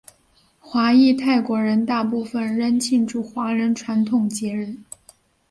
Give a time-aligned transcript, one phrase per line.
[0.59, 4.77] 华裔泰国人大部分仍庆祝华人传统节日。